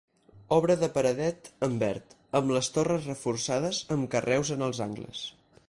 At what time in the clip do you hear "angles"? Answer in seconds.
4.91-5.23